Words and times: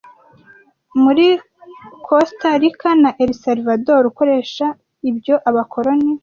Muri 1.03 1.25
Kosta 2.05 2.49
Rika 2.61 2.89
na 3.01 3.09
El 3.23 3.31
Salvador 3.43 4.01
ukoresha 4.11 4.65
ibyo 5.09 5.35
Abakoloni 5.49 6.11